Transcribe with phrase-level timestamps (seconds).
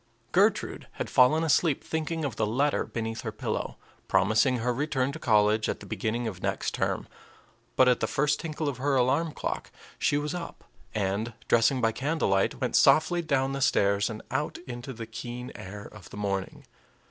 [0.31, 3.77] Gertrude had fallen asleep thinking of the letter beneath her pillow,
[4.07, 7.07] promising her return to college at the beginning of next term;
[7.75, 9.69] but at the first tinkle of her alarm clock
[9.99, 10.63] she was up,
[10.95, 15.83] and, dressing by candlelight, went softly down the stairs and out into the keen air
[15.83, 16.65] of the morning.